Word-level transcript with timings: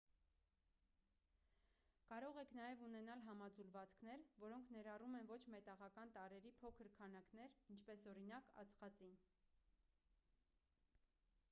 կարող 2.11 2.39
եք 2.43 2.55
նաև 2.59 2.81
ունենալ 2.87 3.21
համաձուլվածքներ 3.27 4.23
որոնք 4.45 4.73
ներառում 4.77 5.19
են 5.21 5.29
ոչ 5.33 5.39
մետաղական 5.57 6.15
տարրերի 6.17 6.55
փոքր 6.65 6.91
քանակներ 6.97 7.55
ինչպես 7.77 8.07
օրինակ 8.15 8.53
ածխածին 8.65 9.17